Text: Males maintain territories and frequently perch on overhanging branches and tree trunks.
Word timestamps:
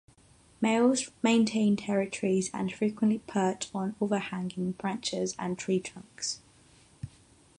Males 0.61 1.11
maintain 1.21 1.75
territories 1.75 2.49
and 2.55 2.73
frequently 2.73 3.19
perch 3.27 3.69
on 3.71 3.93
overhanging 4.01 4.71
branches 4.71 5.35
and 5.37 5.59
tree 5.59 5.79
trunks. 5.79 6.41